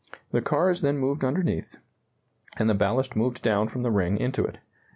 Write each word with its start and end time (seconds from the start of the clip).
The 0.31 0.41
car 0.41 0.71
is 0.71 0.81
then 0.81 0.97
moved 0.97 1.23
underneath, 1.23 1.77
and 2.57 2.67
the 2.67 2.73
ballast 2.73 3.15
moved 3.15 3.43
down 3.43 3.67
from 3.67 3.83
the 3.83 3.91
ring 3.91 4.17
into 4.17 4.43
it. 4.43 4.57